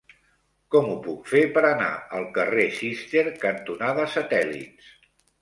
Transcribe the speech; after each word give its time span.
Com 0.75 0.87
ho 0.93 0.95
puc 1.07 1.29
fer 1.33 1.41
per 1.57 1.63
anar 1.71 1.89
al 2.21 2.25
carrer 2.39 2.65
Cister 2.79 3.25
cantonada 3.45 4.09
Satèl·lits? 4.17 4.91